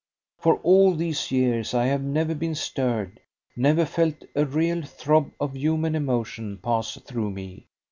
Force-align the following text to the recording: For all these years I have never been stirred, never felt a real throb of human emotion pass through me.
For 0.39 0.55
all 0.63 0.95
these 0.95 1.31
years 1.31 1.75
I 1.75 1.85
have 1.85 2.01
never 2.01 2.33
been 2.33 2.55
stirred, 2.55 3.19
never 3.55 3.85
felt 3.85 4.15
a 4.35 4.45
real 4.47 4.81
throb 4.81 5.31
of 5.39 5.55
human 5.55 5.93
emotion 5.93 6.57
pass 6.57 6.97
through 7.01 7.29
me. 7.29 7.67